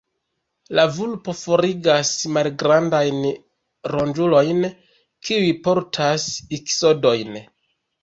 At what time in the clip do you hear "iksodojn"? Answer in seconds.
6.61-7.43